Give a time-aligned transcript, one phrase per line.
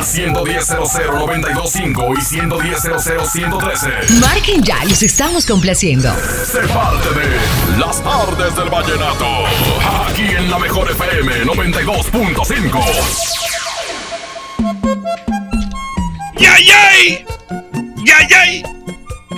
[0.00, 4.08] Al 110.00925 y 110.00113.
[4.18, 6.10] Marquen ya, los estamos complaciendo.
[6.50, 7.36] Sé parte de
[7.78, 9.26] Las tardes del vallenato.
[10.08, 12.82] Aquí en la mejor FM 92.5.
[16.38, 17.26] ¡Yay, yay!
[18.06, 18.62] ¡Yay, yay!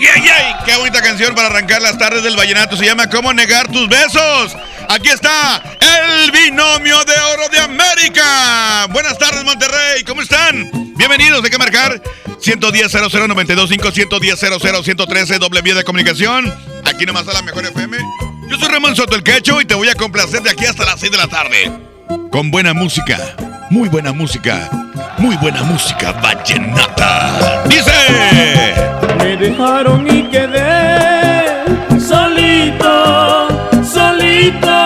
[0.02, 0.54] ¡Yay, yay!
[0.64, 2.76] Qué bonita canción para arrancar las tardes del vallenato.
[2.76, 4.56] Se llama ¿Cómo negar tus besos?
[4.88, 8.88] Aquí está el binomio de oro de América.
[8.90, 10.02] Buenas tardes, Monterrey.
[10.04, 10.68] ¿Cómo están?
[10.96, 11.40] Bienvenidos.
[11.40, 12.02] ¿De qué marcar?
[12.40, 14.40] 110 00925 110
[14.82, 16.52] 113 doble vía de comunicación.
[16.84, 17.96] Aquí nomás a la mejor FM.
[18.48, 20.98] Yo soy Ramón Soto el Quecho y te voy a complacer de aquí hasta las
[20.98, 21.72] 6 de la tarde.
[22.32, 23.36] Con buena música.
[23.70, 24.68] Muy buena música.
[25.18, 27.62] Muy buena música vallenata.
[27.68, 28.91] Dice.
[29.42, 31.64] Dejaron y quedé
[31.98, 33.48] solito,
[33.82, 34.78] solito.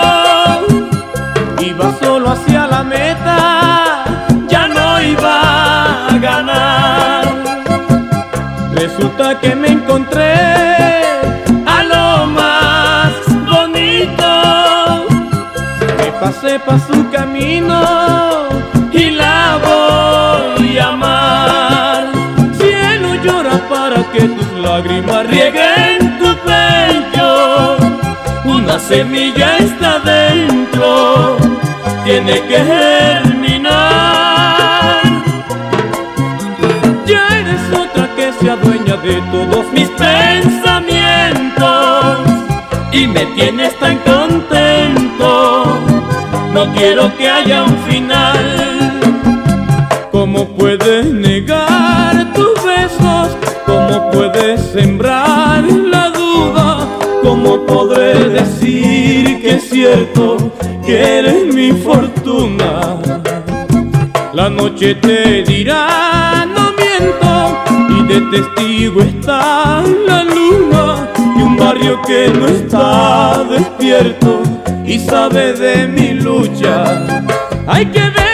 [1.59, 4.03] Iba solo hacia la meta,
[4.47, 7.25] ya no iba a ganar.
[8.73, 10.33] Resulta que me encontré
[11.67, 13.11] a lo más
[13.45, 15.05] bonito.
[15.99, 18.06] Me pasé pa' su camino
[28.87, 31.35] semilla está dentro,
[32.05, 33.75] tiene que germinar.
[37.05, 42.19] Ya eres otra que se adueña de todos mis pensamientos
[42.93, 45.65] y me tienes tan contento.
[46.53, 49.01] No quiero que haya un final.
[50.13, 53.35] ¿Cómo puedes negar tus besos?
[53.65, 56.87] ¿Cómo puedes sembrar la duda?
[57.21, 58.06] ¿Cómo podré
[58.37, 60.51] decir que es cierto
[60.85, 62.97] que eres mi fortuna?
[64.33, 67.33] La noche te dirá, no miento,
[67.95, 74.41] y de testigo está la luna y un barrio que no está despierto
[74.85, 77.23] y sabe de mi lucha.
[77.65, 78.26] Hay que ver,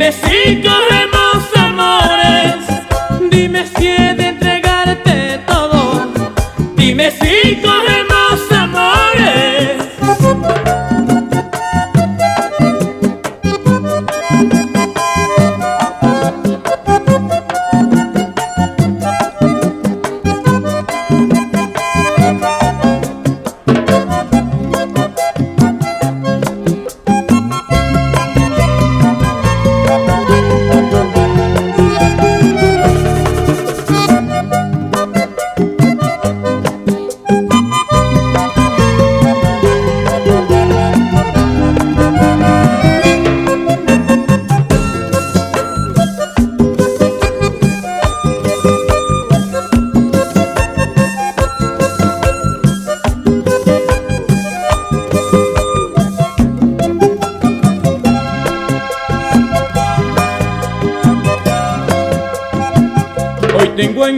[0.00, 2.64] dime si corremos amores,
[3.30, 6.10] dime si he de entregarte todo,
[6.74, 7.79] dime si corremos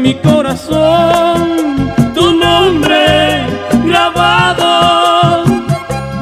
[0.03, 3.47] mi corazón tu nombre
[3.85, 5.45] grabado.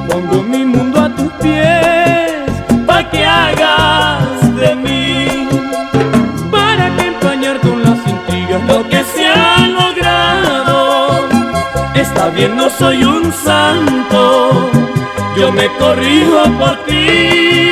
[0.07, 2.51] Pongo mi mundo a tus pies
[2.87, 5.49] para que hagas de mí.
[6.51, 11.27] Para que empañar con las intrigas lo que se ha logrado.
[11.95, 14.71] Está bien, no soy un santo.
[15.39, 17.70] Yo me corrijo por ti.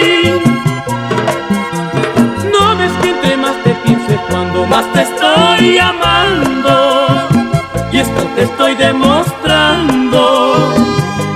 [4.93, 7.29] Te estoy amando
[7.93, 10.55] Y esto te estoy demostrando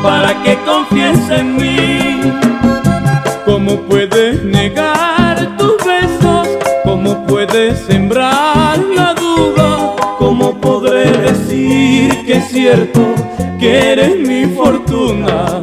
[0.03, 2.33] para que confíes en mí
[3.45, 6.49] ¿Cómo puedes negar tus besos?
[6.85, 9.95] ¿Cómo puedes sembrar la duda?
[10.19, 13.15] ¿Cómo podré decir que es cierto
[13.59, 15.63] que eres mi fortuna?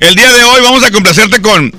[0.00, 1.72] El día de hoy vamos a complacerte con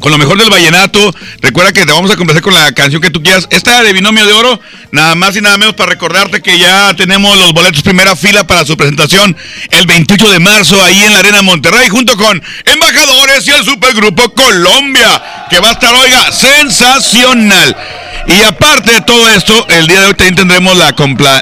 [0.00, 1.14] con lo mejor del vallenato.
[1.40, 3.46] Recuerda que te vamos a complacer con la canción que tú quieras.
[3.50, 4.60] Esta de Binomio de Oro,
[4.90, 8.64] nada más y nada menos para recordarte que ya tenemos los boletos primera fila para
[8.64, 9.36] su presentación
[9.70, 14.34] el 28 de marzo ahí en la Arena Monterrey, junto con Embajadores y el Supergrupo
[14.34, 17.76] Colombia, que va a estar, oiga, sensacional.
[18.26, 20.94] Y aparte de todo esto, el día de hoy también tendremos la,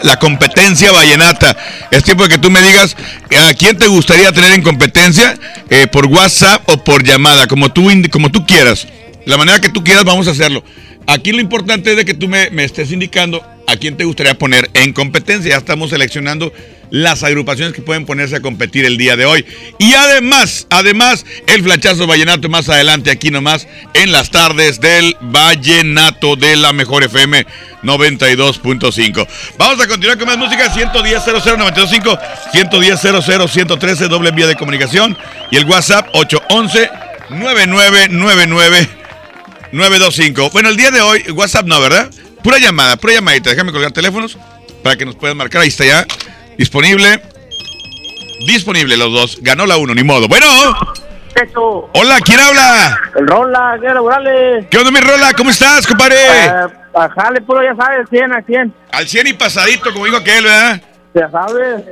[0.03, 1.57] la competencia vallenata.
[1.91, 2.97] Es tiempo de que tú me digas
[3.49, 5.35] a quién te gustaría tener en competencia
[5.69, 8.87] eh, por WhatsApp o por llamada, como tú, como tú quieras.
[9.27, 10.65] La manera que tú quieras, vamos a hacerlo.
[11.07, 14.71] Aquí lo importante es que tú me, me estés indicando a quién te gustaría poner
[14.75, 15.51] en competencia.
[15.51, 16.53] Ya estamos seleccionando
[16.91, 19.45] las agrupaciones que pueden ponerse a competir el día de hoy.
[19.79, 26.37] Y además, además, el flachazo vallenato más adelante aquí nomás en las tardes del vallenato
[26.37, 27.47] de la mejor FM
[27.83, 29.27] 92.5.
[29.59, 32.19] Vamos a continuar con más música 110 00925
[32.53, 35.17] 110 00 113 doble vía de comunicación
[35.51, 36.91] y el WhatsApp 811
[37.31, 39.01] 9999
[39.73, 40.51] 925.
[40.51, 42.11] Bueno, el día de hoy, WhatsApp no, ¿verdad?
[42.43, 43.51] Pura llamada, pura llamadita.
[43.51, 44.37] Déjame colgar teléfonos
[44.83, 45.63] para que nos puedan marcar.
[45.63, 46.07] Ahí está ya.
[46.57, 47.23] Disponible.
[48.47, 49.39] Disponible los dos.
[49.41, 50.29] Ganó la uno, ni modo.
[50.29, 50.47] Bueno.
[51.95, 52.99] Hola, ¿quién habla?
[53.17, 54.67] El Rola, Morales.
[54.71, 55.33] ¿Qué onda, mi Rola?
[55.35, 56.17] ¿Cómo estás, compadre?
[56.17, 58.75] Eh, Bajale, puro, ya sabes, 100 al 100.
[58.93, 60.83] Al 100 y pasadito, como dijo aquel, ¿verdad?
[61.15, 61.85] Ya sabes.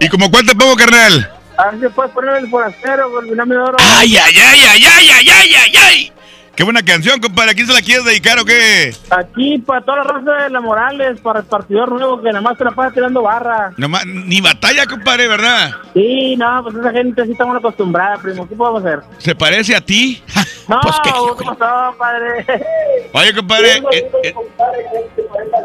[0.00, 1.30] ¿Y como cuánto pongo, carnal?
[1.56, 3.76] A ver si puedes poner el forastero con el binomio de oro.
[3.80, 5.76] Ay, ay, ay, ay, ay, ay, ay!
[5.76, 6.12] ay.
[6.62, 7.50] Qué buena canción, compadre.
[7.50, 8.94] ¿A quién se la quieres dedicar o qué?
[9.10, 12.56] Aquí, para toda la raza de la Morales, para el partidor nuevo que nada más
[12.56, 13.72] te la pasa tirando barra.
[13.76, 15.72] Nomás, ni batalla, compadre, ¿verdad?
[15.92, 18.48] Sí, no, pues esa gente sí está muy acostumbrada, primo.
[18.48, 19.00] ¿Qué podemos hacer?
[19.18, 20.22] ¿Se parece a ti?
[20.68, 22.46] No, pues qué, ¿cómo pasó, padre?
[23.12, 23.78] Oye, compadre.
[23.90, 24.34] Eh, eh,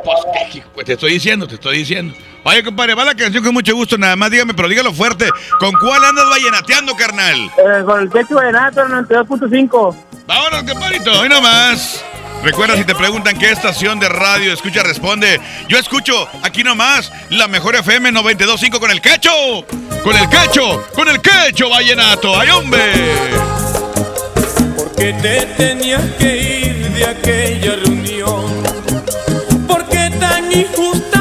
[0.03, 0.19] pues
[0.51, 2.15] qué, te estoy diciendo, te estoy diciendo.
[2.47, 5.29] Oye, compadre, va la canción con mucho gusto, nada más dígame, pero dígalo fuerte.
[5.59, 7.35] ¿Con cuál andas vallenateando, carnal?
[7.57, 9.95] Eh, con el techo vallenato en 92.5.
[10.25, 12.05] Vámonos, compadrito, hoy nomás.
[12.45, 15.41] Recuerda si te preguntan qué estación de radio escucha, responde.
[15.67, 19.29] Yo escucho aquí nomás la mejor FM 925 con el quecho.
[20.01, 22.39] Con el quecho, con el quecho vallenato.
[22.39, 22.93] ¡Ay, hombre!
[24.77, 28.63] Porque te tenías que ir de aquella reunión.
[29.67, 31.16] Porque tan injustamente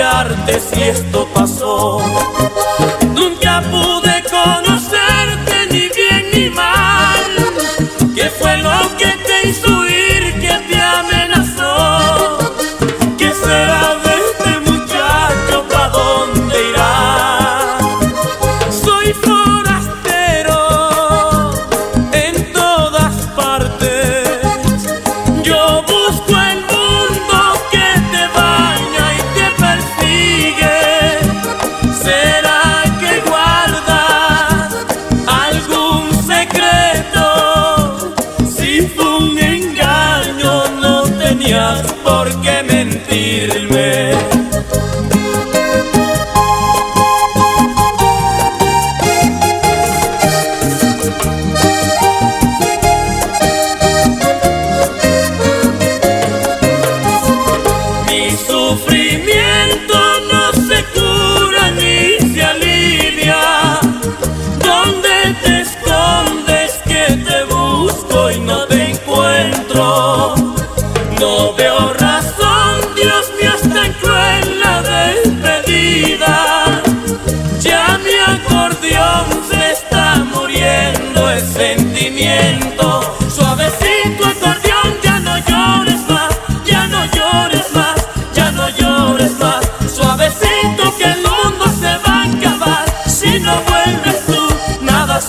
[0.00, 2.00] odiarte si esto pasó.
[3.14, 4.09] Nunca pude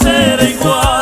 [0.02, 1.01] será igual.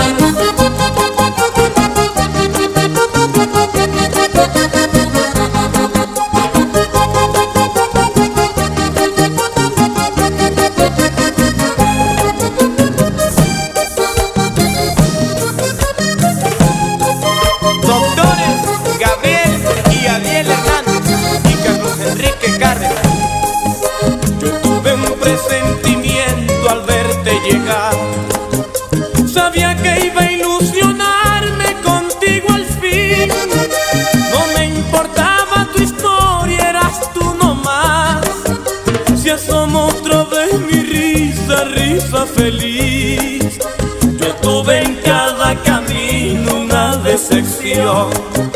[47.73, 48.48] Dios.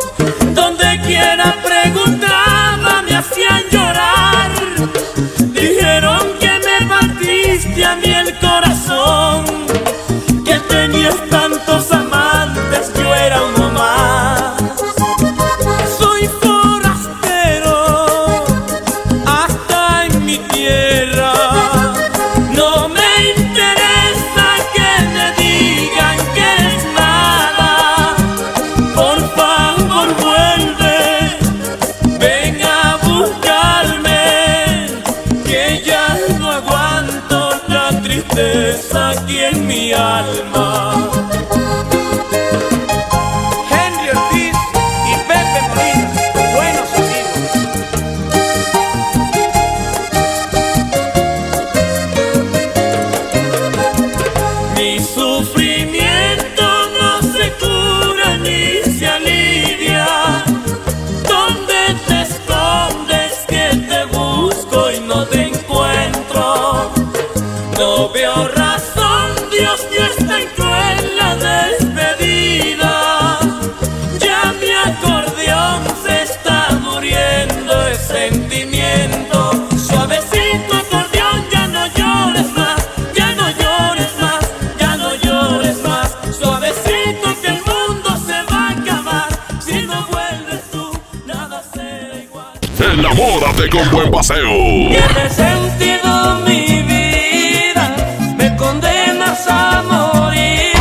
[93.74, 94.52] Con buen paseo.
[94.88, 97.96] Tiene sentido mi vida,
[98.38, 100.74] me condenas a morir.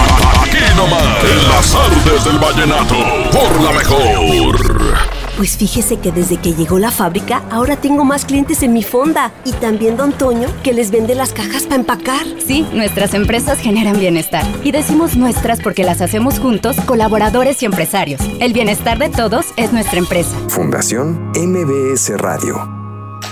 [0.42, 2.94] Aquí nomás, en las artes del vallenato,
[3.32, 5.12] por la mejor.
[5.38, 9.32] Pues fíjese que desde que llegó la fábrica, ahora tengo más clientes en mi fonda.
[9.46, 12.26] Y también Don Toño, que les vende las cajas para empacar.
[12.46, 14.44] Sí, nuestras empresas generan bienestar.
[14.62, 18.20] Y decimos nuestras porque las hacemos juntos, colaboradores y empresarios.
[18.38, 20.36] El bienestar de todos es nuestra empresa.
[20.48, 22.81] Fundación MBS Radio.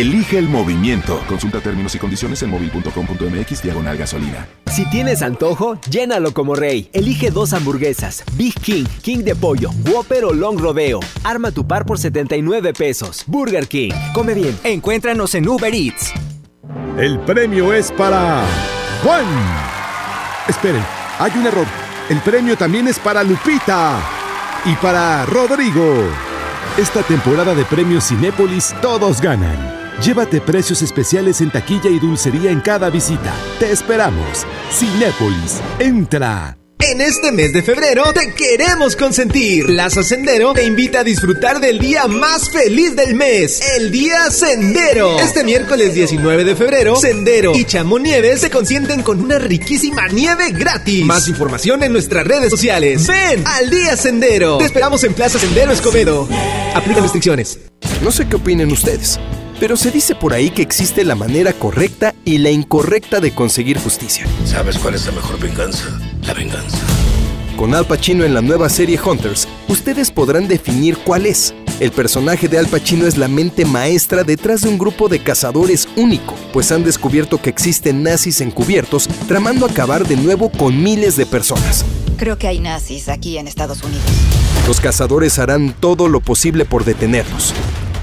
[0.00, 1.22] elige el movimiento.
[1.26, 4.46] Consulta términos y condiciones en móvil.com.mx diagonal gasolina.
[4.66, 6.90] Si tienes antojo, llénalo como rey.
[6.92, 11.00] Elige dos hamburguesas, Big King, King de pollo, Whopper o Long Rodeo.
[11.24, 13.24] Arma tu par por 79 pesos.
[13.26, 13.92] Burger King.
[14.12, 14.58] Come bien.
[14.64, 16.12] Encuéntranos en Uber Eats.
[16.98, 18.42] El premio es para
[19.02, 19.24] Juan.
[20.48, 20.82] Esperen,
[21.18, 21.66] hay un error.
[22.08, 24.00] El premio también es para Lupita
[24.64, 26.04] y para Rodrigo.
[26.76, 29.75] Esta temporada de premios Cinépolis todos ganan.
[30.02, 33.34] Llévate precios especiales en taquilla y dulcería en cada visita.
[33.58, 34.46] Te esperamos.
[34.70, 36.56] Cinépolis, entra.
[36.78, 39.66] En este mes de febrero te queremos consentir.
[39.66, 45.18] Plaza Sendero te invita a disfrutar del día más feliz del mes, el Día Sendero.
[45.18, 51.04] Este miércoles 19 de febrero, Sendero y Chamonieves se consienten con una riquísima nieve gratis.
[51.04, 53.06] Más información en nuestras redes sociales.
[53.06, 54.58] Ven al Día Sendero.
[54.58, 56.28] Te esperamos en Plaza Sendero Escobedo.
[56.74, 57.58] Aplica restricciones.
[58.02, 59.18] No sé qué opinen ustedes,
[59.58, 63.78] pero se dice por ahí que existe la manera correcta y la incorrecta de conseguir
[63.78, 64.26] justicia.
[64.44, 65.84] ¿Sabes cuál es la mejor venganza?
[66.22, 66.78] La venganza.
[67.56, 71.54] Con Al Pacino en la nueva serie Hunters, ustedes podrán definir cuál es.
[71.80, 75.88] El personaje de Al Pacino es la mente maestra detrás de un grupo de cazadores
[75.96, 81.24] único, pues han descubierto que existen nazis encubiertos tramando acabar de nuevo con miles de
[81.24, 81.84] personas.
[82.18, 84.04] Creo que hay nazis aquí en Estados Unidos.
[84.66, 87.54] Los cazadores harán todo lo posible por detenerlos.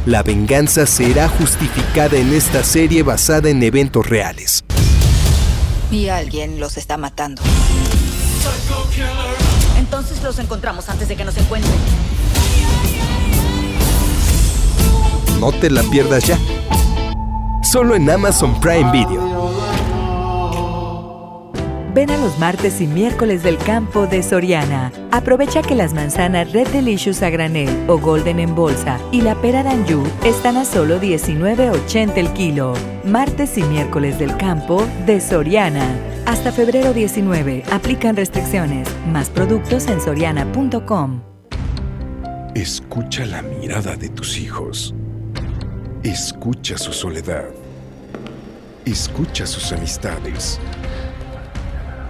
[0.05, 4.65] La venganza será justificada en esta serie basada en eventos reales.
[5.91, 7.41] Y alguien los está matando.
[9.77, 11.73] Entonces los encontramos antes de que nos encuentren.
[15.39, 16.37] No te la pierdas ya.
[17.63, 19.72] Solo en Amazon Prime Video.
[21.93, 24.91] Ven a los martes y miércoles del campo de Soriana.
[25.11, 29.61] Aprovecha que las manzanas Red Delicious a granel o Golden en bolsa y la pera
[29.61, 32.73] Danju están a solo 19.80 el kilo.
[33.05, 35.87] Martes y miércoles del campo de Soriana.
[36.25, 37.63] Hasta febrero 19.
[37.71, 38.87] Aplican restricciones.
[39.05, 41.21] Más productos en soriana.com.
[42.55, 44.95] Escucha la mirada de tus hijos.
[46.01, 47.45] Escucha su soledad.
[48.83, 50.59] Escucha sus amistades.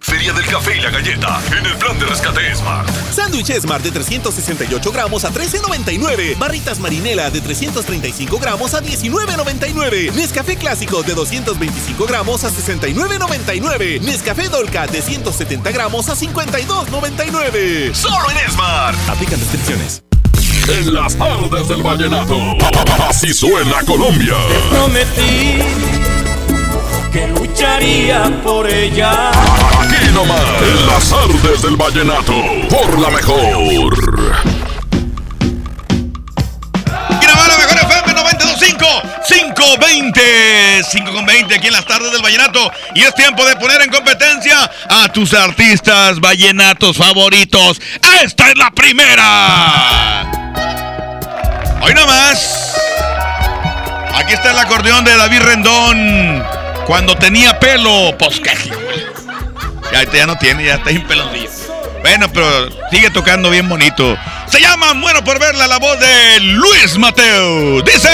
[0.00, 2.88] Feria del Café y la Galleta en el plan de rescate Smart.
[3.12, 6.38] Sándwich Smart de 368 gramos a 13.99.
[6.38, 10.12] Barritas Marinela de 335 gramos a 19.99.
[10.12, 14.00] Nescafé Clásico de 225 gramos a 69.99.
[14.00, 17.94] Nescafé Dolca de 170 gramos a 52.99.
[17.94, 18.96] Solo en Smart.
[19.08, 20.02] Aplican descripciones.
[20.68, 22.36] En las tardes del vallenato.
[23.08, 24.36] Así suena Colombia.
[24.70, 25.58] Prometí
[27.12, 29.30] que lucharía por ella.
[30.20, 32.34] Nomás, en las tardes del vallenato.
[32.68, 33.96] Por la mejor.
[37.22, 38.86] Grabar la mejor FM 925
[39.26, 43.80] 520 5 con 20 aquí en las tardes del vallenato y es tiempo de poner
[43.80, 47.80] en competencia a tus artistas vallenatos favoritos.
[48.22, 50.30] Esta es la primera.
[51.80, 52.74] Hoy nomás.
[54.16, 56.44] Aquí está el acordeón de David Rendón.
[56.86, 58.38] Cuando tenía pelo, pues
[59.92, 61.50] Ya, ya no tiene, ya está en peloncillo.
[62.02, 64.16] Bueno, pero sigue tocando bien bonito.
[64.46, 67.82] Se llama Muero por verla la voz de Luis Mateo.
[67.82, 68.08] Dice.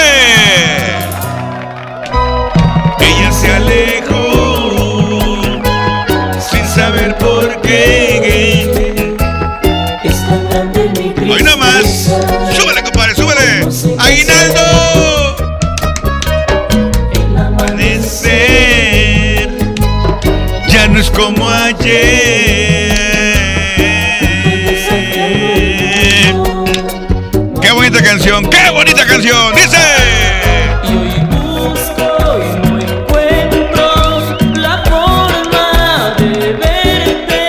[2.99, 4.81] Ella se alejó
[6.51, 9.15] sin saber por qué.
[11.29, 12.11] Hoy nomás.
[12.55, 13.67] Súbele, compadre, súbele.
[13.99, 15.06] Aguinaldo.
[27.61, 29.55] Qué bonita canción, qué bonita canción.
[29.55, 29.77] Dice.
[34.55, 37.47] La forma de verte.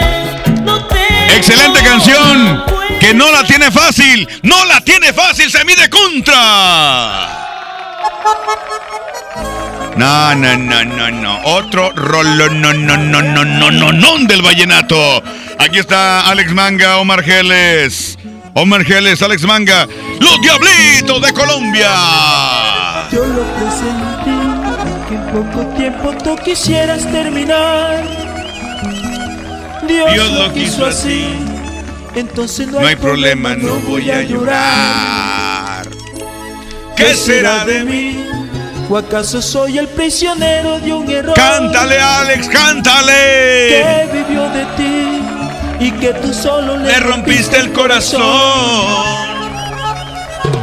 [0.63, 2.65] No te Excelente canción.
[3.01, 4.29] Que no la tiene fácil.
[4.43, 5.51] No la tiene fácil.
[5.51, 7.39] Se mide contra.
[9.99, 11.41] No, no, no, no, no.
[11.43, 15.21] Otro rollo, no, no, no, no, no, no, no del vallenato.
[15.59, 18.17] Aquí está Alex Manga, Omar Geles.
[18.55, 19.89] Omar Geles, Alex Manga.
[20.21, 21.91] Los Diablitos de Colombia.
[23.11, 24.39] Yo lo presentí
[25.09, 28.05] que en poco tiempo tú quisieras terminar.
[29.89, 31.27] Dios, Dios lo quiso así.
[32.15, 35.89] Entonces no, No hay problema, no voy a llorar.
[36.95, 38.38] ¿Qué será de mí?
[38.91, 41.35] ¿O acaso soy el prisionero de un error?
[41.35, 43.13] Cántale, Alex, cántale.
[43.69, 45.21] Que vivió de ti
[45.81, 48.23] y que tú solo le, Le rompiste el corazón.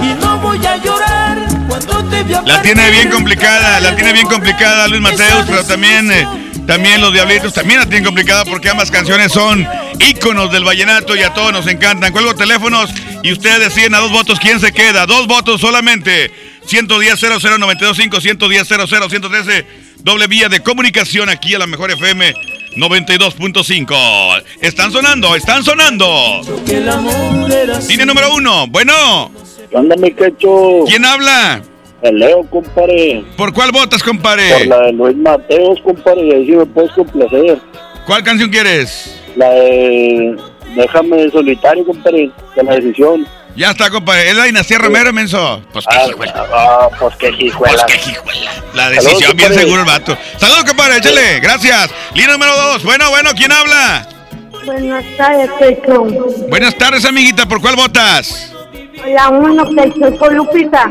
[0.02, 4.28] Y no voy a llorar cuando te vea La tiene bien complicada, la tiene bien
[4.28, 6.28] complicada Luis Mateus, pero también, eh,
[6.66, 9.68] también los Diablitos también la tienen complicada porque ambas canciones son
[10.00, 12.12] íconos del vallenato y a todos nos encantan.
[12.12, 12.90] Cuelgo teléfonos
[13.22, 15.06] y ustedes deciden a dos votos quién se queda.
[15.06, 16.45] Dos votos solamente.
[16.66, 19.66] 110 00925 110 113
[19.98, 22.34] doble vía de comunicación aquí a la mejor FM
[22.76, 24.44] 92.5.
[24.62, 26.42] Están sonando, están sonando.
[27.88, 28.68] Línea número uno.
[28.68, 29.32] Bueno.
[30.88, 31.62] ¿Quién habla?
[32.02, 33.24] El Leo, compadre.
[33.36, 34.50] ¿Por cuál votas, compadre?
[34.50, 37.60] Por la de Luis Mateos, compadre, y ahí sí me puedes complacer.
[38.06, 39.20] ¿Cuál canción quieres?
[39.36, 40.36] La de
[40.76, 43.26] Déjame solitario, compadre, de la decisión.
[43.56, 44.30] Ya está, compadre.
[44.30, 45.62] Es la dinastía Romero, menso.
[45.72, 46.46] Pues qué hijuela.
[46.54, 47.86] Ah, pues qué hijuela.
[47.86, 48.52] Pues qué hijuela.
[48.74, 49.62] La decisión, Saludos, bien compadre.
[49.62, 50.18] seguro el vato.
[50.38, 51.40] Saludos, compadre, échale.
[51.40, 51.90] Gracias.
[52.14, 52.84] Línea número dos.
[52.84, 54.08] Bueno, bueno, ¿quién habla?
[54.66, 56.04] Buenas tardes, Pecho.
[56.50, 57.46] Buenas tardes, amiguita.
[57.46, 58.52] ¿Por cuál votas?
[59.08, 60.90] La uno, Pecho, con Lupita.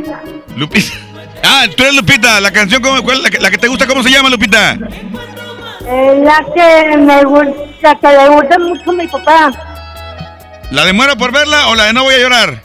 [0.57, 0.93] Lupita.
[1.47, 2.41] Ah, tú eres Lupita.
[2.41, 4.73] La canción, ¿cómo, cuál- la, que, la que te gusta, ¿cómo se llama, Lupita?
[4.73, 9.51] Es la que me gusta, que le gusta mucho a mi papá.
[10.71, 12.63] ¿La de muero por verla o la de no voy a llorar?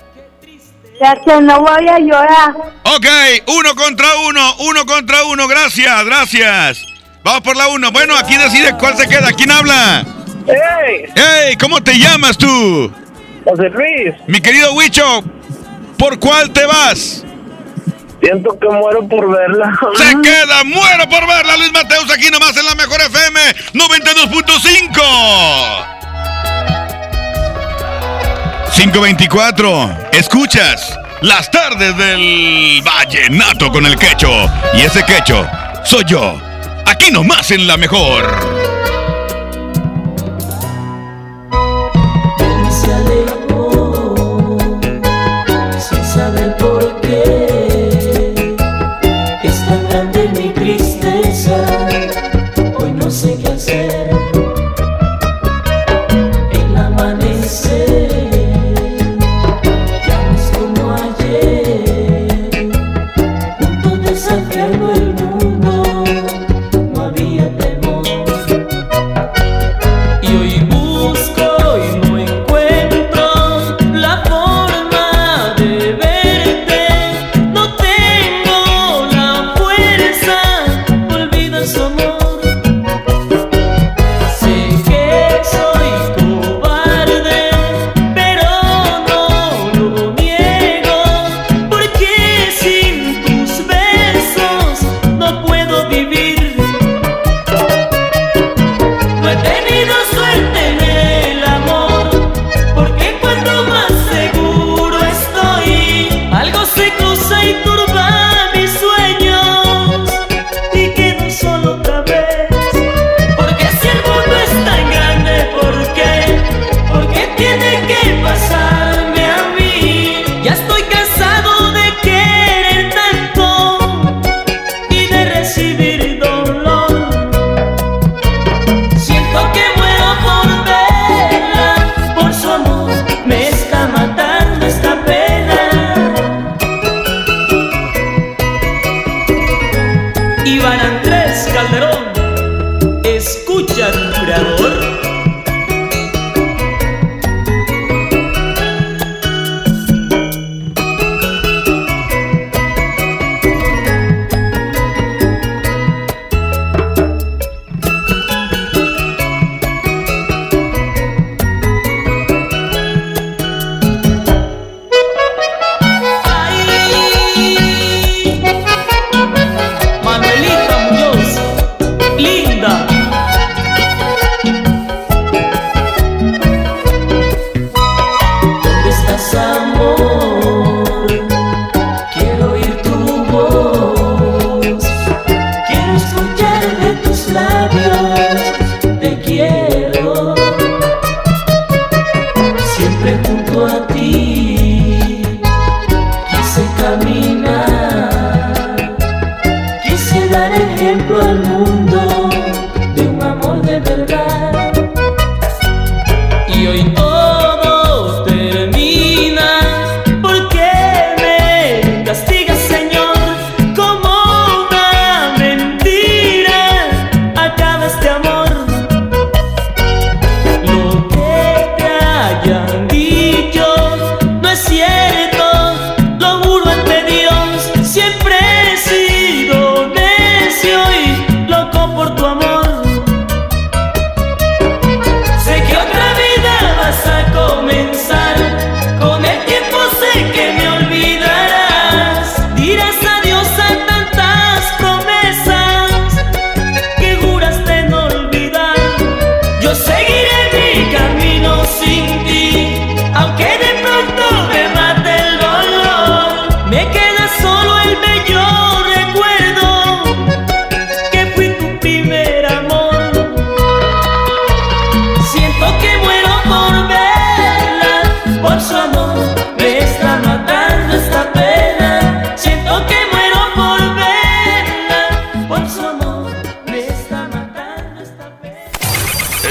[0.99, 2.53] La que no voy a llorar.
[2.83, 3.05] Ok,
[3.47, 6.85] uno contra uno, uno contra uno, gracias, gracias.
[7.23, 7.91] Vamos por la uno.
[7.91, 9.31] Bueno, aquí decide cuál se queda.
[9.31, 10.03] ¿Quién habla?
[10.47, 11.05] ¡Ey!
[11.15, 11.55] ¡Ey!
[11.57, 12.91] ¿Cómo te llamas tú?
[13.45, 14.13] José Luis.
[14.27, 15.23] Mi querido Huicho,
[15.97, 17.23] ¿por cuál te vas?
[18.21, 19.71] Siento que muero por verla.
[19.95, 23.39] Se queda, muero por verla, Luis Mateus, aquí nomás en la Mejor FM
[23.73, 25.98] 92.5.
[28.79, 30.09] 524.
[30.13, 34.29] Escuchas las tardes del Vallenato con el quecho.
[34.73, 35.45] Y ese quecho
[35.83, 36.39] soy yo.
[36.85, 38.69] Aquí nomás en la mejor.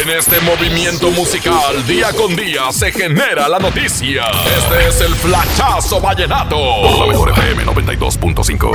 [0.01, 4.27] En este movimiento musical, día con día, se genera la noticia.
[4.47, 6.57] Este es el Flachazo Vallenato.
[6.57, 8.71] Por la mejor FM 92.5.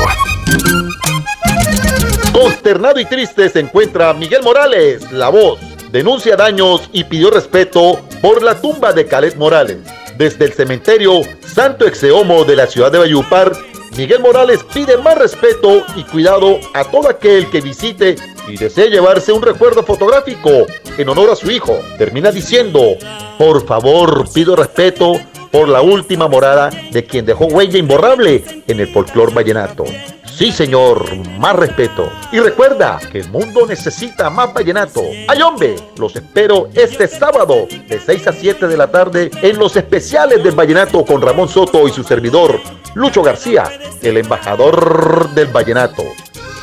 [2.34, 5.62] Consternado y triste se encuentra Miguel Morales, la voz.
[5.92, 9.78] Denuncia daños y pidió respeto por la tumba de Calet Morales.
[10.18, 13.54] Desde el cementerio Santo Exeomo de la ciudad de Valledupar,
[13.96, 19.32] Miguel Morales pide más respeto y cuidado a todo aquel que visite y desee llevarse
[19.32, 20.66] un recuerdo fotográfico
[20.98, 21.78] en honor a su hijo.
[21.98, 22.96] Termina diciendo,
[23.38, 25.14] por favor, pido respeto
[25.52, 29.86] por la última morada de quien dejó huella imborrable en el folclor vallenato.
[30.26, 32.10] Sí, señor, más respeto.
[32.32, 35.04] Y recuerda que el mundo necesita más vallenato.
[35.28, 35.76] ¡Ay, hombre!
[35.98, 40.56] Los espero este sábado de 6 a 7 de la tarde en los especiales del
[40.56, 42.60] vallenato con Ramón Soto y su servidor,
[42.96, 43.66] Lucho García,
[44.02, 46.04] el embajador del vallenato.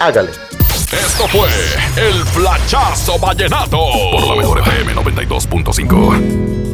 [0.01, 0.33] Hágale.
[0.93, 1.49] Esto fue
[1.97, 3.79] el Flachazo Vallenato
[4.11, 6.67] por la mejor FM 92.5.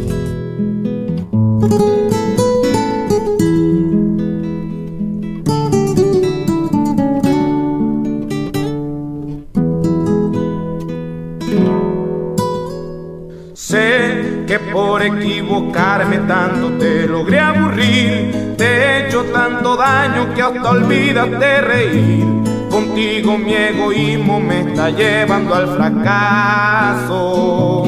[13.53, 20.71] Sé que por equivocarme tanto te logré aburrir, te he hecho tanto daño que hasta
[20.71, 22.56] olvidas de reír.
[22.87, 27.83] Contigo mi egoísmo me está llevando al fracaso.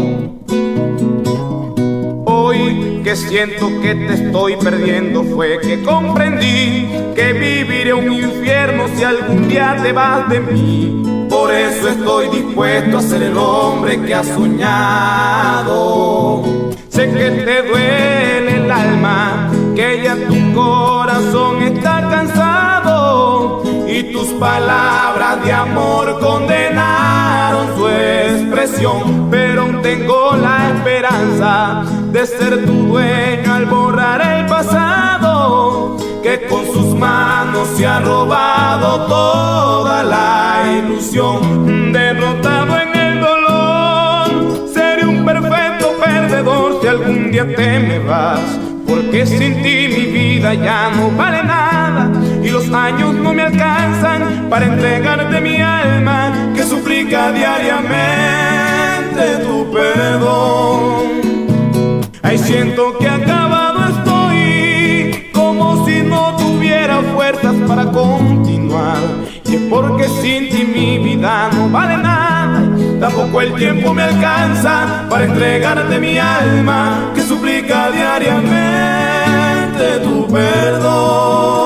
[2.27, 9.05] Hoy que siento que te estoy perdiendo fue que comprendí que viviré un infierno si
[9.05, 11.27] algún día te vas de mí.
[11.31, 15.73] Por eso estoy dispuesto a ser el hombre que has soñado.
[16.89, 22.58] Sé que te duele el alma, que ya tu corazón está cansado
[24.13, 29.29] tus palabras de amor condenaron su expresión.
[29.31, 36.95] Pero tengo la esperanza de ser tu dueño al borrar el pasado que con sus
[36.95, 41.93] manos se ha robado toda la ilusión.
[41.93, 48.41] Derrotado en el dolor, seré un perfecto perdedor si algún día te me vas.
[48.87, 49.88] Porque sin ti
[50.41, 52.11] ya no vale nada
[52.43, 58.79] y los años no me alcanzan para entregarte mi alma que suplica diariamente
[59.45, 61.09] tu perdón.
[62.23, 68.99] Ay, siento que acabado estoy como si no tuviera fuerzas para continuar.
[69.45, 72.63] Es porque sin ti mi vida no vale nada.
[73.01, 79.08] Tampoco el tiempo me alcanza para entregarte mi alma que suplica diariamente
[80.03, 81.58] tu perdón.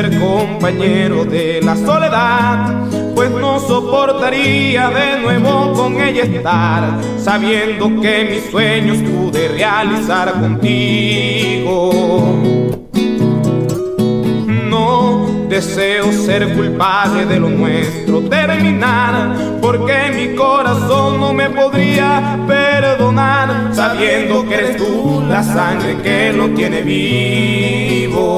[0.00, 2.74] Ser compañero de la soledad,
[3.14, 11.90] pues no soportaría de nuevo con ella estar, sabiendo que mis sueños pude realizar contigo.
[14.70, 23.68] No deseo ser culpable de lo nuestro terminar, porque mi corazón no me podría perdonar,
[23.72, 28.30] sabiendo que eres tú la sangre que lo tiene vivo.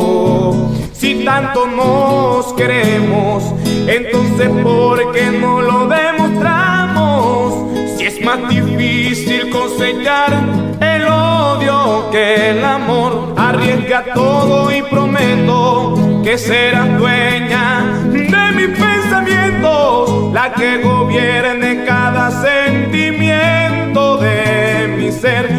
[1.03, 3.43] Si tanto nos queremos,
[3.89, 7.73] entonces ¿por qué no lo demostramos?
[7.97, 10.33] Si es más difícil cosechar
[10.81, 20.33] el odio que el amor, arriesga todo y prometo que serás dueña de mis pensamientos,
[20.33, 25.51] la que gobierne cada sentimiento de mi ser,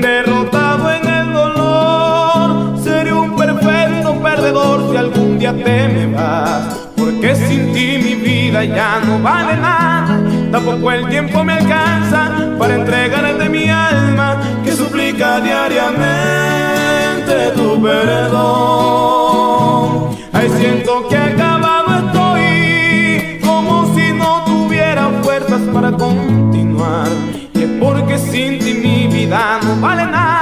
[0.00, 4.81] derrotado en el dolor, seré un perfecto perdedor
[6.96, 12.74] porque sin ti mi vida ya no vale nada, tampoco el tiempo me alcanza para
[12.76, 15.92] entregarte mi alma que suplica diariamente
[17.54, 18.42] tu perdón.
[20.32, 27.08] Ay, siento que acabado estoy, como si no tuviera fuerzas para continuar.
[27.54, 30.41] Y es porque sin ti mi vida no vale nada,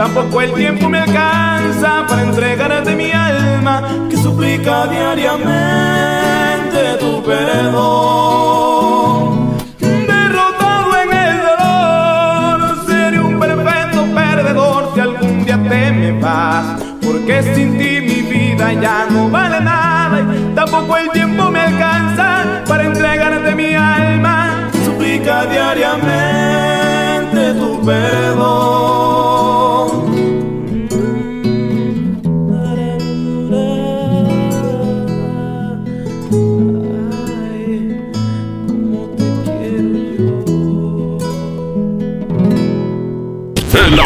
[0.00, 8.30] tampoco el tiempo me alcanza para entregarte mi alma que suplica diariamente tu perdón.
[9.78, 16.80] Derrotado en el dolor, seré un perfecto perdedor si algún día te me vas.
[17.02, 19.09] Porque sin ti mi vida ya no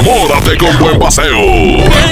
[0.05, 1.41] Enamórate con buen paseo.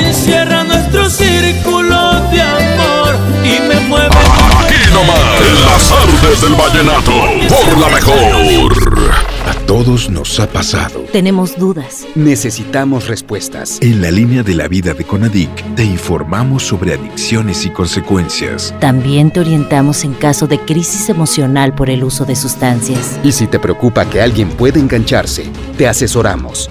[0.07, 4.09] Encierra nuestro círculo de amor y me mueve.
[4.09, 7.13] Aquí nomás, en las artes del vallenato,
[7.49, 9.13] por la mejor.
[9.47, 11.01] A todos nos ha pasado.
[11.13, 12.07] Tenemos dudas.
[12.15, 13.79] Necesitamos respuestas.
[13.83, 18.75] En la línea de la vida de Conadic te informamos sobre adicciones y consecuencias.
[18.81, 23.19] También te orientamos en caso de crisis emocional por el uso de sustancias.
[23.23, 25.45] Y si te preocupa que alguien pueda engancharse,
[25.77, 26.71] te asesoramos.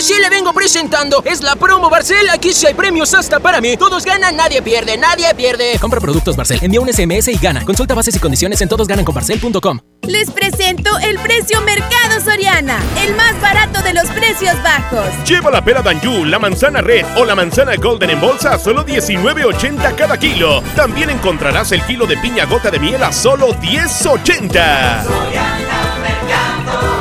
[0.00, 2.28] Si le vengo presentando, es la promo Barcel.
[2.28, 3.78] Aquí sí hay premios hasta para mí.
[3.78, 5.78] Todos ganan, nadie pierde, nadie pierde.
[5.80, 7.64] Compra productos Barcel, envía un SMS y gana.
[7.64, 9.80] Consulta bases y condiciones en todosgananconbarcel.com.
[10.02, 15.06] Les presento el precio Mercado Soriana, el más barato de los precios bajos.
[15.26, 18.84] Lleva la pera Danju, la manzana red o la manzana golden en bolsa a solo
[18.84, 20.62] 19.80 cada kilo.
[20.76, 25.85] También encontrarás el kilo de piña gota de miel a solo 10.80.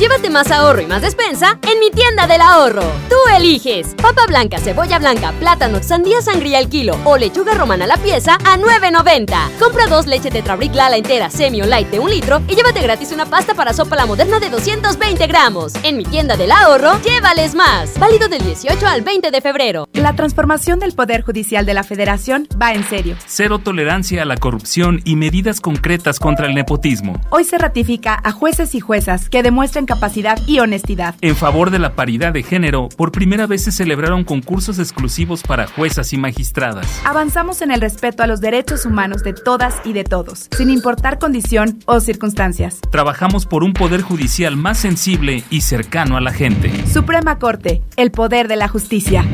[0.00, 2.80] Llévate más ahorro y más despensa en mi tienda del ahorro.
[3.10, 7.88] Tú eliges papa blanca, cebolla blanca, plátano, sandía sangría al kilo o lechuga romana a
[7.88, 9.58] la pieza a 9.90.
[9.58, 13.12] Compra dos leche Tetrabric Lala entera semi o light de un litro y llévate gratis
[13.12, 15.74] una pasta para sopa la moderna de 220 gramos.
[15.82, 17.98] En mi tienda del ahorro, llévales más.
[17.98, 19.86] Válido del 18 al 20 de febrero.
[19.92, 23.16] La transformación del Poder Judicial de la Federación va en serio.
[23.26, 27.20] Cero tolerancia a la corrupción y medidas concretas contra el nepotismo.
[27.28, 31.16] Hoy se ratifica a jueces y juezas que demuestren capacidad y honestidad.
[31.20, 35.66] En favor de la paridad de género, por primera vez se celebraron concursos exclusivos para
[35.66, 36.86] juezas y magistradas.
[37.04, 41.18] Avanzamos en el respeto a los derechos humanos de todas y de todos, sin importar
[41.18, 42.78] condición o circunstancias.
[42.92, 46.70] Trabajamos por un poder judicial más sensible y cercano a la gente.
[46.86, 49.24] Suprema Corte, el poder de la justicia.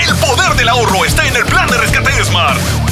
[0.00, 2.91] El poder del ahorro está en el plan de rescate Smart.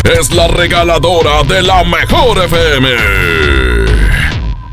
[0.04, 2.92] Es la regaladora de la mejor FM.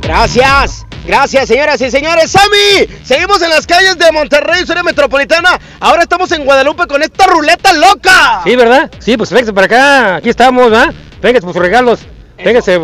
[0.02, 0.84] Gracias.
[1.06, 2.30] Gracias, señoras y señores.
[2.30, 2.86] ¡Sammy!
[3.02, 5.58] Seguimos en las calles de Monterrey, zona metropolitana.
[5.80, 8.42] Ahora estamos en Guadalupe con esta ruleta loca.
[8.44, 8.90] Sí, ¿verdad?
[8.98, 10.16] Sí, pues véngase para acá.
[10.16, 10.92] Aquí estamos, ¿ah?
[11.22, 12.00] Véngase por sus regalos.
[12.44, 12.78] Véngase.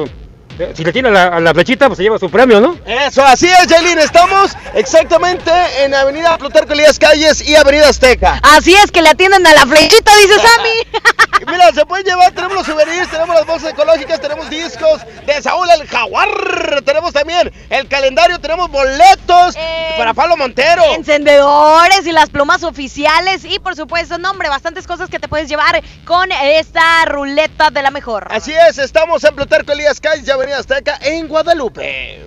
[0.74, 2.76] Si le tiene a la, a la flechita, pues se lleva su premio, ¿no?
[2.84, 3.98] Eso, así es, Jailin.
[3.98, 5.50] Estamos exactamente
[5.80, 8.40] en Avenida Plutarco Elías Calles y Avenida Azteca.
[8.42, 11.46] Así es que le atienden a la flechita, dice Sammy.
[11.46, 15.68] Mira, se pueden llevar, tenemos los souvenirs, tenemos las bolsas ecológicas, tenemos discos de Saúl
[15.70, 19.54] el Jaguar, tenemos también el calendario, tenemos boletos
[19.96, 20.82] para Pablo Montero.
[20.94, 25.48] Encendedores y las plumas oficiales y por supuesto, no hombre, bastantes cosas que te puedes
[25.48, 28.26] llevar con esta ruleta de la mejor.
[28.30, 32.20] Así es, estamos en Plutarco Elías Calles y Avenida Azteca en Guadalupe.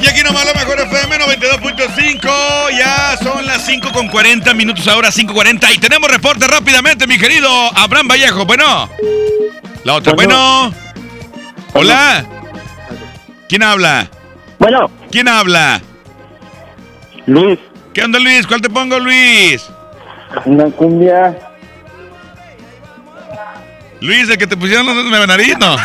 [0.00, 2.78] Y aquí nomás la mejor FM 92.5.
[2.78, 5.74] Ya son las 5 con 40 minutos ahora, 5.40.
[5.74, 8.44] Y tenemos reporte rápidamente, mi querido Abraham Vallejo.
[8.44, 8.88] Bueno.
[9.84, 10.12] La otra.
[10.14, 10.72] Bueno.
[11.72, 12.24] Hola.
[13.48, 14.08] ¿Quién habla?
[14.58, 14.90] Bueno.
[15.10, 15.80] ¿Quién habla?
[17.26, 17.58] Luis.
[17.92, 18.46] ¿Qué onda, Luis?
[18.46, 19.64] ¿Cuál te pongo, Luis?
[20.44, 21.36] Una cumbia.
[24.00, 25.76] Luis, el que te pusieron los de nariz, ¿no?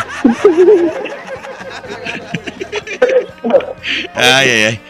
[4.14, 4.80] Ay, ay, ay.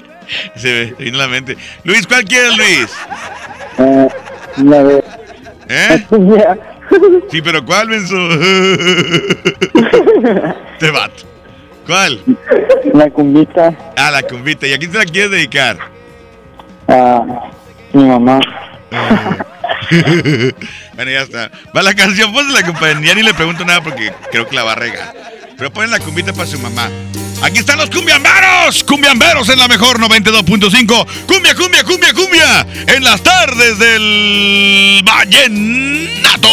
[0.56, 1.56] Se me vino la mente.
[1.84, 2.90] Luis, ¿cuál quieres, Luis?
[3.78, 4.08] Eh,
[4.58, 5.04] una de.
[5.68, 6.04] ¿Eh?
[6.08, 6.58] Cumbia.
[7.30, 8.16] Sí, pero ¿cuál, Benzo?
[10.78, 11.24] Te bato.
[11.86, 12.20] ¿Cuál?
[12.92, 13.74] Una cumbita.
[13.96, 14.66] Ah, la cumbita.
[14.66, 15.78] ¿Y a quién te la quieres dedicar?
[16.88, 17.24] A
[17.92, 18.40] mi mamá.
[20.94, 21.50] Bueno, ya está.
[21.76, 23.08] Va la canción, pues la compañía.
[23.08, 25.12] Ya ni le pregunto nada porque creo que la va a regar.
[25.56, 26.90] Pero ponen la cumbita para su mamá.
[27.42, 28.84] Aquí están los cumbiamberos.
[28.84, 31.06] Cumbiamberos en la mejor 92.5.
[31.26, 32.66] Cumbia, cumbia, cumbia, cumbia.
[32.86, 36.48] En las tardes del Vallenato.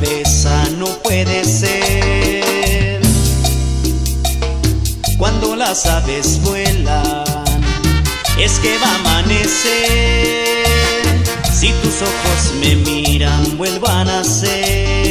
[0.00, 3.00] Besa no puede ser.
[5.18, 7.24] Cuando las aves vuelan
[8.38, 10.66] es que va a amanecer.
[11.52, 15.01] Si tus ojos me miran vuelvan a ser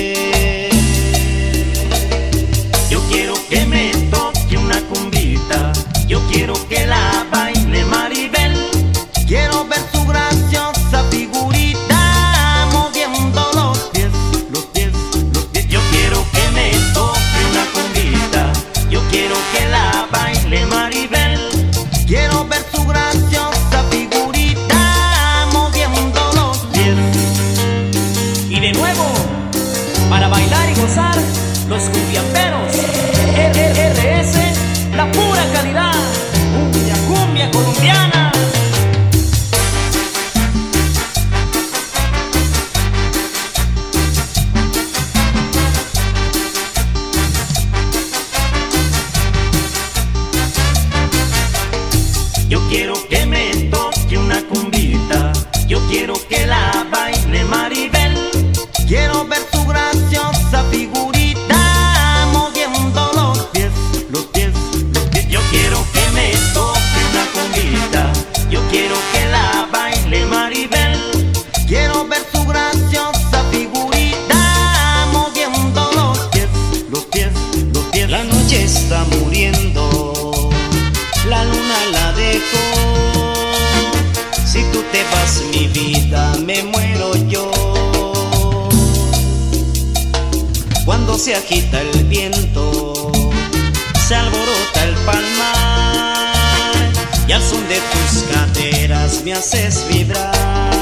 [97.42, 100.81] son de tus caderas me haces vibrar.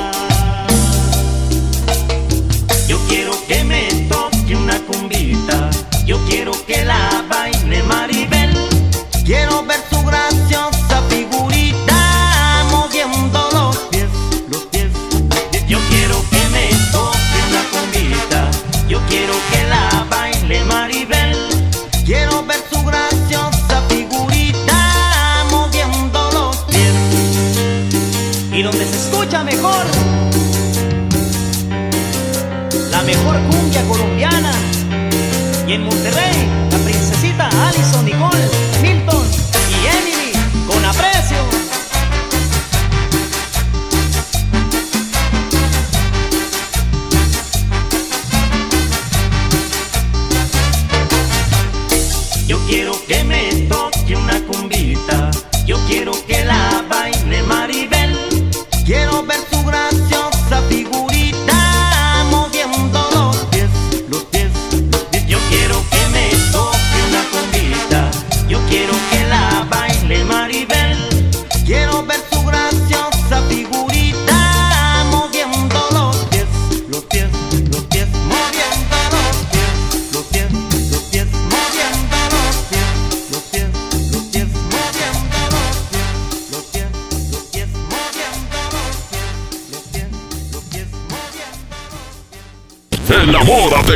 [35.89, 36.38] Monterrey,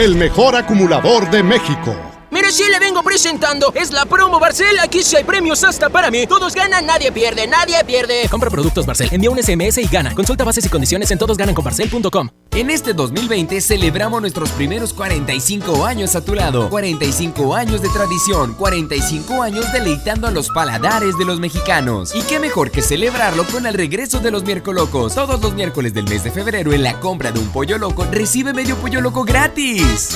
[0.00, 2.09] el mejor acumulador de México.
[2.50, 3.72] Sí le vengo presentando.
[3.76, 4.76] Es la promo Barcel.
[4.80, 6.26] Aquí sí hay premios hasta para mí.
[6.26, 8.28] Todos ganan, nadie pierde, nadie pierde.
[8.28, 10.16] Compra productos Barcel, envía un SMS y gana.
[10.16, 12.28] Consulta bases y condiciones en todosgananconbarcel.com.
[12.50, 16.68] En este 2020 celebramos nuestros primeros 45 años a tu lado.
[16.70, 22.12] 45 años de tradición, 45 años deleitando a los paladares de los mexicanos.
[22.16, 25.14] Y qué mejor que celebrarlo con el regreso de los miércolocos.
[25.14, 28.52] Todos los miércoles del mes de febrero en la compra de un pollo loco recibe
[28.52, 30.10] medio pollo loco gratis.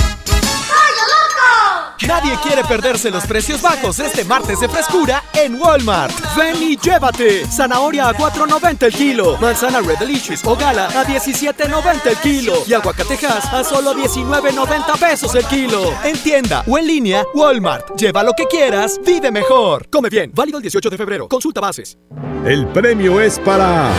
[2.07, 6.13] Nadie quiere perderse los precios bajos este martes de frescura en Walmart.
[6.37, 7.47] Ven y llévate.
[7.47, 9.39] Zanahoria a 4.90 el kilo.
[9.39, 12.55] Manzana Red Delicious o Gala a 17.90 el kilo.
[12.67, 15.95] Y aguacatejas a solo 19.90 pesos el kilo.
[16.05, 17.97] En tienda o en línea, Walmart.
[17.97, 19.89] Lleva lo que quieras, vive mejor.
[19.89, 20.31] Come bien.
[20.35, 21.29] Válido el 18 de febrero.
[21.29, 21.97] Consulta bases.
[22.45, 23.91] El premio es para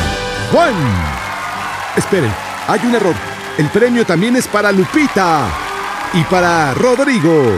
[0.52, 0.76] Juan.
[1.98, 2.32] Esperen,
[2.68, 3.16] hay un error.
[3.58, 5.50] El premio también es para Lupita
[6.14, 7.58] y para Rodrigo.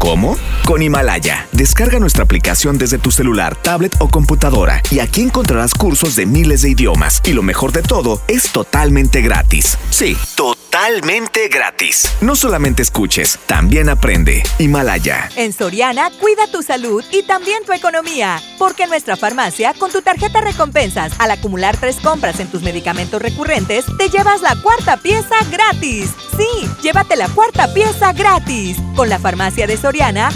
[0.00, 0.38] ¿Cómo?
[0.64, 1.46] Con Himalaya.
[1.52, 6.62] Descarga nuestra aplicación desde tu celular, tablet o computadora y aquí encontrarás cursos de miles
[6.62, 7.20] de idiomas.
[7.26, 9.76] Y lo mejor de todo, es totalmente gratis.
[9.90, 12.10] Sí, totalmente gratis.
[12.22, 14.42] No solamente escuches, también aprende.
[14.58, 15.28] Himalaya.
[15.36, 18.40] En Soriana, cuida tu salud y también tu economía.
[18.58, 23.20] Porque en nuestra farmacia, con tu tarjeta recompensas, al acumular tres compras en tus medicamentos
[23.20, 26.08] recurrentes, te llevas la cuarta pieza gratis.
[26.38, 28.78] Sí, llévate la cuarta pieza gratis.
[28.96, 29.89] Con la farmacia de Soriana,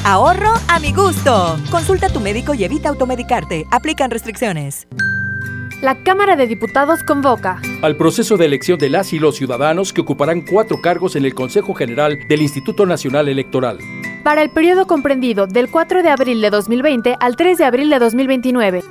[0.04, 1.56] ahorro a mi gusto.
[1.70, 3.66] Consulta a tu médico y evita automedicarte.
[3.70, 4.88] Aplican restricciones.
[5.80, 10.00] La Cámara de Diputados convoca al proceso de elección de las y los ciudadanos que
[10.00, 13.78] ocuparán cuatro cargos en el Consejo General del Instituto Nacional Electoral.
[14.24, 17.98] para el periodo comprendido del 4 de abril de 2020 al 3 de abril de
[17.98, 18.82] 2029.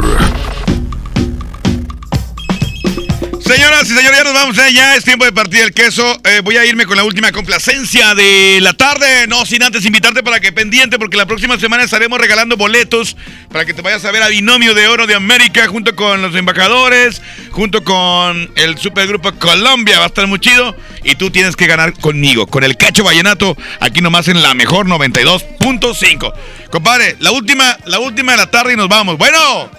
[3.71, 4.73] Señoras y señores, ya nos vamos, ¿eh?
[4.73, 6.03] ya es tiempo de partir el queso.
[6.25, 10.21] Eh, voy a irme con la última complacencia de la tarde, no sin antes invitarte
[10.23, 13.15] para que pendiente, porque la próxima semana estaremos regalando boletos
[13.49, 16.35] para que te vayas a ver a Binomio de Oro de América junto con los
[16.35, 20.75] embajadores, junto con el supergrupo Colombia, va a estar muy chido.
[21.05, 24.85] Y tú tienes que ganar conmigo, con el Cacho Vallenato, aquí nomás en la mejor
[24.87, 26.33] 92.5.
[26.69, 29.17] Compadre, la última, la última de la tarde y nos vamos.
[29.17, 29.71] Bueno.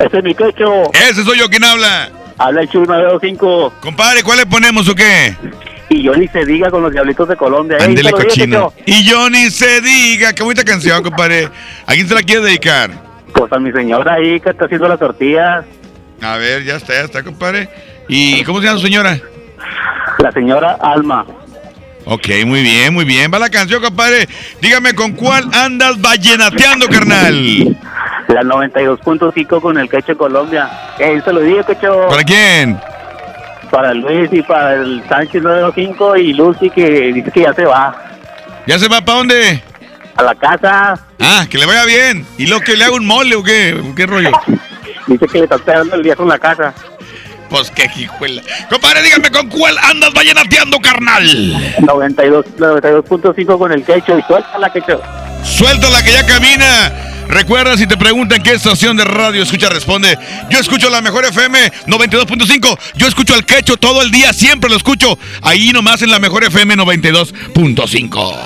[0.00, 0.90] Ese es mi Cacho.
[0.94, 2.23] Ese soy yo, ¿quién habla?
[2.38, 3.74] Habla el Chuy 925.
[3.80, 5.36] Compadre, ¿cuál le ponemos o qué?
[5.88, 7.76] Y yo ni se diga con los diablitos de Colombia.
[7.78, 8.72] Ey, Ándele cochino.
[8.86, 10.32] Y yo ni se diga.
[10.32, 11.48] Qué bonita canción, compadre.
[11.86, 12.90] ¿A quién se la quiere dedicar?
[13.32, 15.64] Pues a mi señora ahí que está haciendo las tortillas.
[16.20, 17.68] A ver, ya está, ya está, compadre.
[18.08, 19.18] ¿Y cómo se llama su señora?
[20.18, 21.26] La señora Alma.
[22.06, 23.30] Ok, muy bien, muy bien.
[23.32, 24.28] Va la canción, compadre.
[24.60, 27.76] Dígame, ¿con cuál andas vallenateando, carnal?
[28.28, 30.70] La 92.5 con el Cacho Colombia.
[30.98, 32.08] Ey, se lo dije, Cacho.
[32.08, 32.80] ¿Para quién?
[33.70, 37.94] Para Luis y para el Sánchez 925 y Lucy que dice que ya se va.
[38.66, 39.62] ¿Ya se va para dónde?
[40.16, 40.94] A la casa.
[41.20, 42.26] Ah, que le vaya bien.
[42.38, 43.74] ¿Y lo que le haga un mole o qué?
[43.74, 44.30] ¿O ¿Qué rollo?
[45.06, 46.72] Dice que le está esperando el día con la casa.
[47.50, 48.42] Pues qué hijuela.
[48.70, 51.24] Compadre, dígame, ¿con cuál andas vallenateando, carnal?
[51.82, 55.02] 92 92.5 con el Cacho y suéltala, Cacho.
[55.44, 56.92] Suéltala que ya camina.
[57.28, 60.16] Recuerda, si te preguntan qué estación de radio escucha, responde.
[60.50, 62.78] Yo escucho la mejor FM 92.5.
[62.96, 65.18] Yo escucho al quecho todo el día, siempre lo escucho.
[65.42, 68.36] Ahí nomás en la mejor FM 92.5.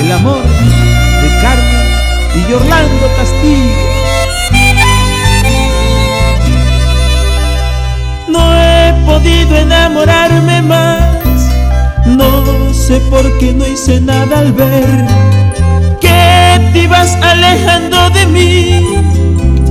[0.00, 3.94] El amor de Carmen y Orlando Castillo.
[8.28, 11.00] No he podido enamorarme más.
[12.06, 15.43] No sé por qué no hice nada al ver
[16.74, 18.82] te ibas alejando de mí.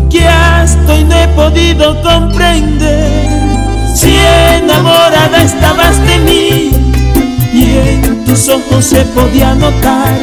[0.10, 3.28] Que hasta hoy no he podido comprender
[3.94, 4.16] si
[4.58, 6.72] enamorada estabas de mí
[7.54, 10.18] y en tus ojos se podía notar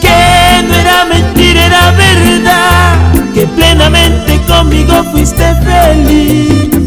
[0.00, 2.96] que no era mentira, era verdad,
[3.34, 6.81] que plenamente conmigo fuiste feliz.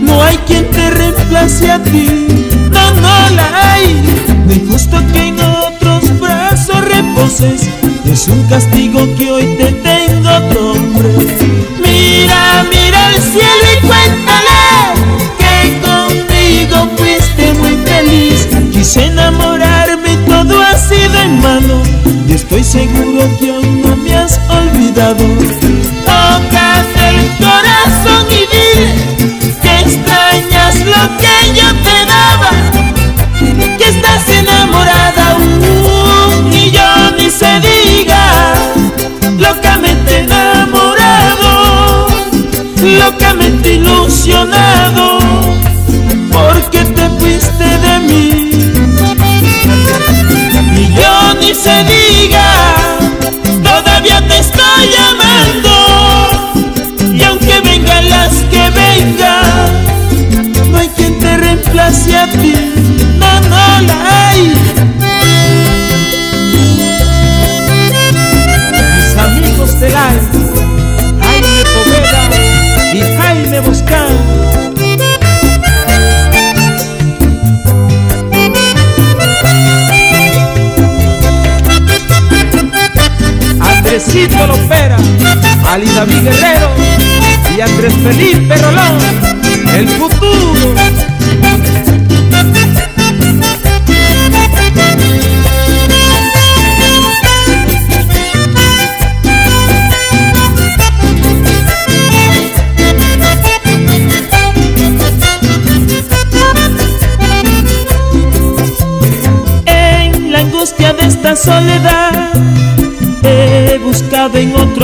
[0.00, 2.08] No hay quien te reemplace a ti,
[2.70, 4.02] no, no la hay.
[4.64, 7.68] No es que en otros brazos reposes,
[8.10, 11.10] es un castigo que hoy te tengo otro hombre.
[11.78, 14.56] Mira, mira al cielo y cuéntale
[15.38, 18.48] que conmigo fuiste muy feliz.
[18.72, 21.82] Quise enamorarme todo ha sido en vano.
[22.26, 25.24] Y estoy seguro que aún no me has olvidado.
[42.96, 45.18] Locamente ilusionado,
[46.32, 48.50] porque te fuiste de mí.
[50.76, 52.44] Y yo ni se diga,
[53.62, 55.70] todavía te estoy llamando.
[57.12, 59.84] Y aunque vengan las que vengan,
[60.70, 62.54] no hay quien te reemplace a ti,
[63.18, 64.54] no, no la hay.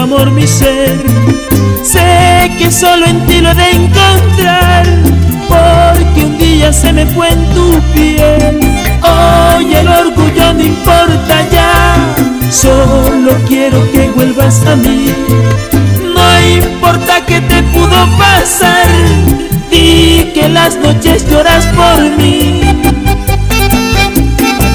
[0.03, 1.01] Amor mi ser.
[1.83, 4.85] Sé que solo en ti lo he de encontrar.
[5.49, 8.61] Porque un día se me fue en tu piel.
[9.03, 11.95] Hoy el orgullo no importa ya.
[12.51, 15.15] Solo quiero que vuelvas a mí.
[16.15, 16.27] No
[16.59, 18.89] importa que te pudo pasar.
[19.71, 22.61] Di que las noches lloras por mí.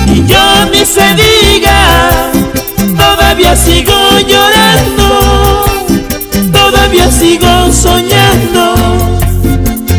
[0.07, 2.32] Y yo ni se diga,
[2.97, 3.93] todavía sigo
[4.28, 4.36] todavía
[7.28, 8.75] sigo soñando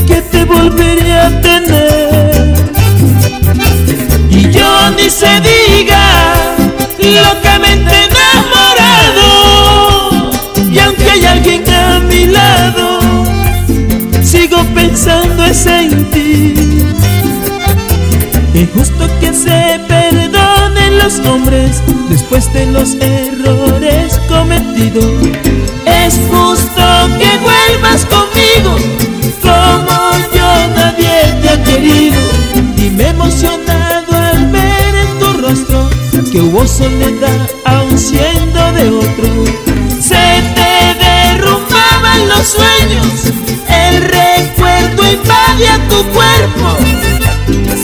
[0.06, 2.54] que te volvería a tener.
[4.30, 6.04] Y yo ni se diga,
[7.28, 9.30] locamente enamorado,
[10.72, 13.00] y aunque hay alguien a mi lado,
[14.22, 16.54] sigo pensando es en ti.
[18.54, 25.47] Es justo que se perdonen los hombres después de los errores cometidos.
[26.04, 26.82] Es justo
[27.18, 28.76] que vuelvas conmigo
[29.42, 29.98] como
[30.34, 32.20] yo nadie te ha querido.
[32.76, 35.88] Y me he emocionado al ver en tu rostro
[36.30, 39.28] que hubo soledad aún siendo de otro.
[40.00, 40.72] Se te
[41.04, 43.32] derrumbaban los sueños,
[43.68, 46.76] el recuerdo invadía tu cuerpo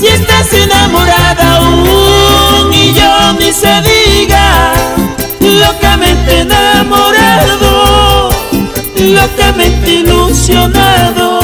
[0.05, 3.81] si estás enamorada aún y yo ni se
[9.15, 11.44] locamente ilusionado,